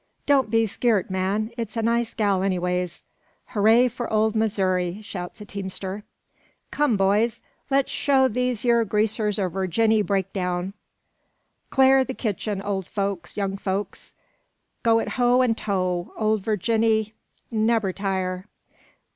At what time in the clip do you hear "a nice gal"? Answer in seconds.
1.77-2.41